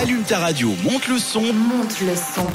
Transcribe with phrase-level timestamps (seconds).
[0.00, 1.40] Allume ta radio, monte le son.
[1.40, 2.46] Monte le son.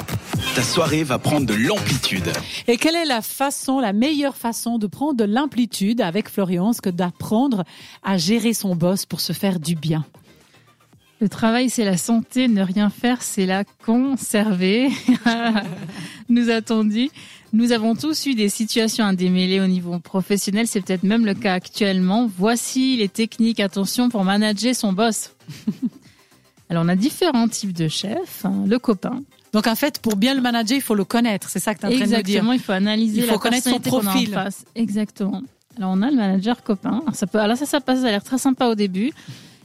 [0.54, 2.32] Ta soirée va prendre de l'amplitude.
[2.66, 6.88] Et quelle est la façon, la meilleure façon de prendre de l'amplitude avec Floriance que
[6.88, 7.64] d'apprendre
[8.02, 10.06] à gérer son boss pour se faire du bien?
[11.20, 12.48] Le travail, c'est la santé.
[12.48, 14.88] Ne rien faire, c'est la conserver.
[16.30, 17.10] Nous a-t-on dit.
[17.52, 20.66] Nous avons tous eu des situations à démêler au niveau professionnel.
[20.66, 22.26] C'est peut-être même le cas actuellement.
[22.38, 25.32] Voici les techniques, attention, pour manager son boss.
[26.70, 28.44] Alors, on a différents types de chefs.
[28.44, 28.64] hein.
[28.66, 29.22] Le copain.
[29.52, 31.48] Donc en fait, pour bien le manager, il faut le connaître.
[31.48, 32.18] C'est ça que tu es en train de dire.
[32.18, 34.30] Exactement, il faut analyser Il faut la connaître son en profil.
[34.32, 34.64] face.
[34.74, 35.42] Exactement.
[35.76, 37.00] Alors on a le manager copain.
[37.02, 39.12] Alors, ça peut, alors ça, ça passe, ça a l'air très sympa au début.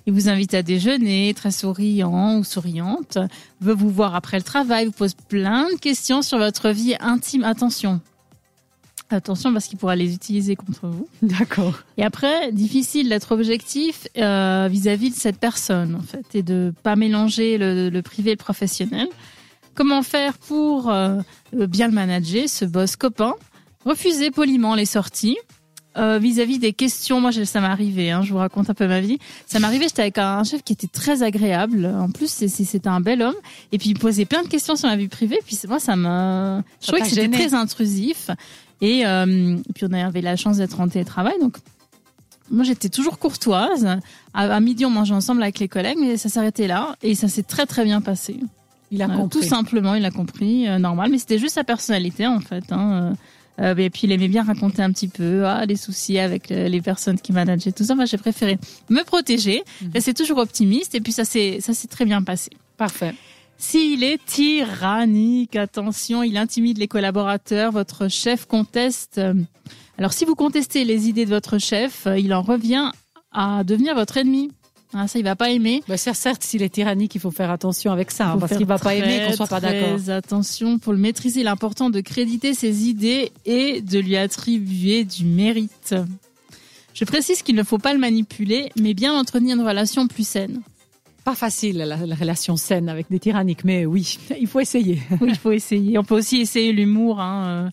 [0.05, 3.17] Il vous invite à déjeuner, très souriant ou souriante,
[3.61, 7.43] veut vous voir après le travail, vous pose plein de questions sur votre vie intime.
[7.43, 7.99] Attention.
[9.11, 11.07] Attention parce qu'il pourra les utiliser contre vous.
[11.23, 11.79] D'accord.
[11.97, 16.95] Et après, difficile d'être objectif euh, vis-à-vis de cette personne, en fait, et de pas
[16.95, 19.07] mélanger le, le privé et le professionnel.
[19.73, 21.17] Comment faire pour euh,
[21.53, 23.33] bien le manager, ce boss copain
[23.85, 25.37] Refuser poliment les sorties.
[25.97, 28.99] euh, Vis-à-vis des questions, moi ça m'est arrivé, hein, je vous raconte un peu ma
[28.99, 29.17] vie.
[29.47, 31.85] Ça m'est arrivé, j'étais avec un chef qui était très agréable.
[31.85, 33.35] En plus, c'est- c'était un bel homme.
[33.71, 35.39] Et puis il posait plein de questions sur ma vie privée.
[35.45, 36.61] Puis moi, ça m'a.
[36.81, 38.29] Je trouvais que c'était très intrusif.
[38.81, 41.57] Et euh, puis on avait la chance d'être en télétravail, donc
[42.51, 43.87] moi j'étais toujours courtoise.
[44.33, 47.43] À, midi, on mangeait ensemble avec les collègues, mais ça s'arrêtait là et ça s'est
[47.43, 48.39] très très bien passé.
[48.91, 49.39] Il a Voilà, compris.
[49.41, 51.11] Tout simplement, il a compris, euh, normal.
[51.11, 52.63] Mais c'était juste sa personnalité en fait.
[52.71, 53.13] Hein.
[53.61, 56.69] Euh, et puis il aimait bien raconter un petit peu ah, les soucis avec euh,
[56.69, 57.93] les personnes qui manageaient tout ça.
[57.93, 58.57] Moi, j'ai préféré
[58.89, 59.91] me protéger, Mhm.
[59.93, 60.95] rester toujours optimiste.
[60.95, 62.49] Et puis ça s'est ça s'est très bien passé.
[62.77, 63.13] Parfait.
[63.61, 69.17] S'il est tyrannique, attention, il intimide les collaborateurs, votre chef conteste.
[69.17, 69.33] euh,
[69.97, 72.89] Alors si vous contestez les idées de votre chef, euh, il en revient
[73.33, 74.49] à devenir votre ennemi.
[74.93, 75.83] Ah, ça, il va pas aimer.
[75.87, 78.79] Bah, certes, s'il est tyrannique, il faut faire attention avec ça, hein, parce qu'il va
[78.79, 79.99] pas aimer qu'on soit pas d'accord.
[80.09, 85.03] Attention, pour le maîtriser, il est important de créditer ses idées et de lui attribuer
[85.03, 85.93] du mérite.
[86.95, 90.61] Je précise qu'il ne faut pas le manipuler, mais bien entretenir une relation plus saine.
[91.29, 94.99] Pas facile la, la relation saine avec des tyranniques, mais oui, il faut essayer.
[95.21, 95.95] Oui, il faut essayer.
[95.99, 97.69] On peut aussi essayer l'humour, hein, euh,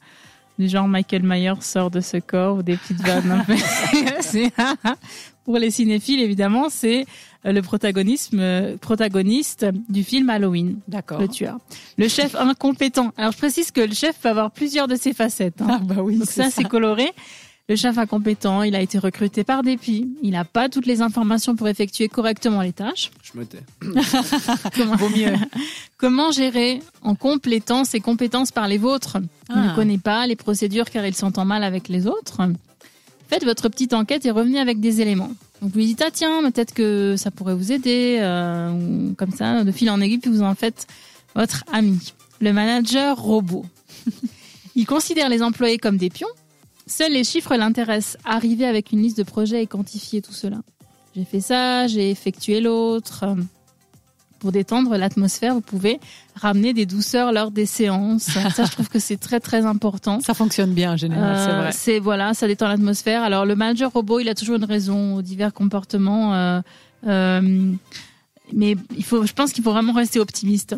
[0.58, 3.46] du genre Michael Myers sort de ce corps ou des petites vannes.
[5.46, 7.06] Pour les cinéphiles, évidemment, c'est
[7.46, 10.80] euh, le protagonisme, euh, protagoniste du film Halloween.
[10.86, 11.20] D'accord.
[11.20, 11.56] Le tueur.
[11.96, 13.12] Le chef incompétent.
[13.16, 15.62] Alors je précise que le chef peut avoir plusieurs de ses facettes.
[15.62, 15.66] hein.
[15.70, 17.10] Ah bah oui, Donc ça, c'est coloré.
[17.68, 20.08] Le chef incompétent, il a été recruté par dépit.
[20.22, 23.10] Il n'a pas toutes les informations pour effectuer correctement les tâches.
[23.24, 23.58] Je me tais.
[24.76, 25.32] Comment, Vaut mieux.
[25.96, 29.16] comment gérer en complétant ses compétences par les vôtres?
[29.50, 29.70] Il Ah.
[29.70, 32.38] ne connaît pas les procédures car il s'entend mal avec les autres.
[33.28, 35.32] Faites votre petite enquête et revenez avec des éléments.
[35.60, 39.32] Donc vous lui dites ah tiens peut-être que ça pourrait vous aider euh, ou comme
[39.32, 40.86] ça de fil en aiguille puis vous en faites
[41.34, 42.12] votre ami.
[42.40, 43.64] Le manager robot.
[44.76, 46.28] il considère les employés comme des pions.
[46.86, 48.16] Seuls les chiffres l'intéressent.
[48.24, 50.58] Arriver avec une liste de projets et quantifier tout cela.
[51.14, 53.24] J'ai fait ça, j'ai effectué l'autre.
[54.38, 55.98] Pour détendre l'atmosphère, vous pouvez
[56.34, 58.24] ramener des douceurs lors des séances.
[58.54, 60.20] Ça, je trouve que c'est très très important.
[60.20, 61.72] Ça fonctionne bien en général, c'est Euh, vrai.
[61.72, 63.22] c'est voilà, ça détend l'atmosphère.
[63.22, 66.60] Alors le manager robot, il a toujours une raison aux divers comportements, euh,
[67.06, 67.72] euh,
[68.52, 70.76] mais il faut, je pense qu'il faut vraiment rester optimiste.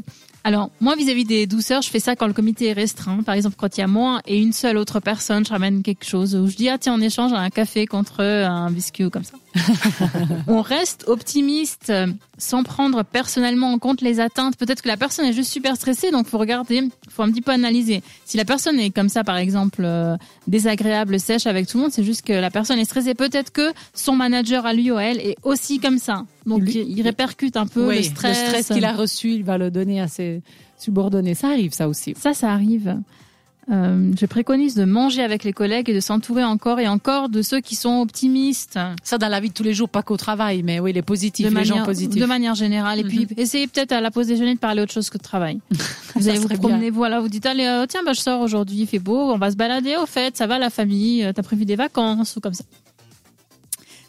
[0.49, 3.23] Alors moi vis-à-vis des douceurs, je fais ça quand le comité est restreint.
[3.23, 6.07] Par exemple, quand il y a moi et une seule autre personne, je ramène quelque
[6.07, 9.25] chose où je dis ah tiens on échange un café contre un biscuit ou comme
[9.25, 9.37] ça.
[10.47, 12.07] on reste optimiste euh,
[12.39, 14.57] sans prendre personnellement en compte les atteintes.
[14.57, 17.51] Peut-être que la personne est juste super stressée, donc faut regarder, faut un petit peu
[17.51, 18.03] analyser.
[18.25, 20.17] Si la personne est comme ça, par exemple, euh,
[20.47, 23.15] désagréable, sèche avec tout le monde, c'est juste que la personne est stressée.
[23.15, 26.25] Peut-être que son manager à lui ou à elle est aussi comme ça.
[26.49, 28.69] Donc Lui- il répercute un peu Oui, le stress.
[28.69, 30.43] qu'il a reçu, il va le donner à ses
[30.79, 31.35] subordonnés.
[31.35, 32.15] Ça arrive, ça aussi.
[32.19, 32.97] Ça, ça arrive.
[33.71, 37.43] Euh, je préconise de manger avec les collègues et de s'entourer encore et encore de
[37.43, 38.79] ceux qui sont optimistes.
[39.03, 41.45] Ça dans la vie de tous les jours, pas qu'au travail, mais oui, les positifs,
[41.45, 42.19] de les manière, gens positifs.
[42.19, 43.01] de manière générale.
[43.01, 43.35] Et puis, Mhm.
[43.37, 45.61] essayez peut-être à la pause déjeuner de parler autre chose que de travail.
[46.17, 48.87] Vous allez vous promener, voilà, vous dites, allez, euh, tiens, bah, je sors aujourd'hui, il
[48.87, 51.67] fait beau, on va se balader, au fait, ça va la famille, euh, t'as prévu
[51.67, 52.65] des vacances ou comme ça.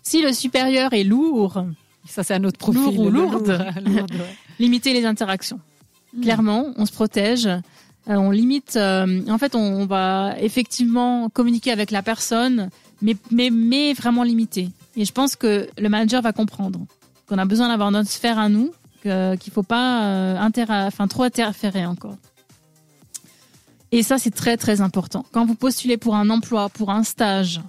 [0.03, 1.65] Si le supérieur est lourd,
[2.09, 2.81] Ça, c'est un autre profil.
[2.81, 3.47] Lourd ou lourde.
[3.47, 4.35] lourd, lourde, ouais.
[4.59, 5.59] limitez les interactions.
[6.21, 7.45] Clairement, on se protège.
[7.45, 7.59] euh,
[8.07, 8.75] on limite.
[8.75, 12.69] euh, en fait, on, on va effectivement communiquer avec la personne,
[13.01, 14.69] mais, mais, mais vraiment limité.
[14.95, 16.79] Et je pense que le manager va comprendre
[17.27, 18.71] qu'on a besoin d'avoir notre sphère à nous,
[19.03, 20.49] qu'il faut pas euh,
[20.87, 22.17] enfin, trop interférer encore.
[23.91, 25.25] Et ça, c'est très très important.
[25.31, 27.61] Quand vous postulez pour un emploi, pour un stage,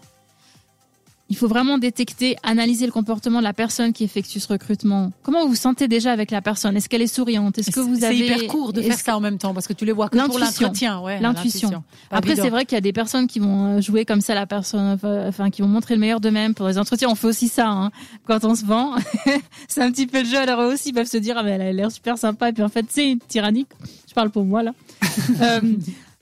[1.30, 5.12] il faut vraiment détecter, analyser le comportement de la personne qui effectue ce recrutement.
[5.22, 6.76] Comment vous vous sentez déjà avec la personne?
[6.76, 7.56] Est-ce qu'elle est souriante?
[7.56, 9.72] Est-ce que vous avez C'est hyper court de faire ça en même temps parce que
[9.72, 11.00] tu les vois que pour l'entretien.
[11.00, 11.84] Ouais, l'intuition.
[12.10, 14.46] Après, c'est vrai qu'il y a des personnes qui vont euh, jouer comme ça la
[14.46, 17.08] personne, enfin, qui vont montrer le meilleur d'eux-mêmes pour les entretiens.
[17.08, 17.92] On fait aussi ça hein,
[18.26, 18.96] quand on se vend.
[19.68, 20.38] c'est un petit peu le jeu.
[20.38, 22.48] Alors eux aussi, ils peuvent se dire, ah, mais elle a l'air super sympa.
[22.48, 23.68] Et puis en fait, c'est tyrannique.
[24.08, 24.72] Je parle pour moi là.
[25.42, 25.60] euh,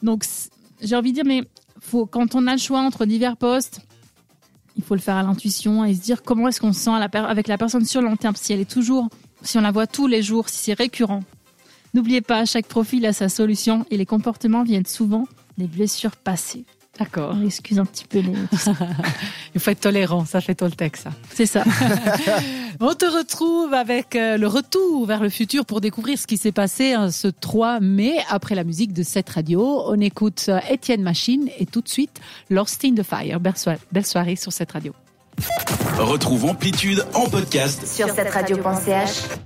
[0.02, 0.24] donc,
[0.82, 1.44] j'ai envie de dire, mais
[1.80, 3.80] faut quand on a le choix entre divers postes
[4.78, 7.48] il faut le faire à l'intuition et se dire comment est-ce qu'on se sent avec
[7.48, 9.08] la personne sur le long terme, si elle est toujours,
[9.42, 11.22] si on la voit tous les jours, si c'est récurrent.
[11.94, 15.26] N'oubliez pas, chaque profil a sa solution et les comportements viennent souvent
[15.58, 16.64] des blessures passées.
[16.98, 17.36] D'accord.
[17.36, 18.32] On excuse un petit peu les.
[19.54, 21.10] Il faut être tolérant, ça fait Toltec, ça.
[21.32, 21.64] C'est ça.
[22.80, 26.52] On te retrouve avec euh, le retour vers le futur pour découvrir ce qui s'est
[26.52, 29.82] passé hein, ce 3 mai après la musique de cette radio.
[29.86, 32.20] On écoute euh, Étienne Machine et tout de suite
[32.50, 33.40] Lost in the Fire.
[33.40, 34.92] Belle soirée sur cette radio.
[35.98, 39.38] Retrouve Amplitude en podcast sur cette radio.ch.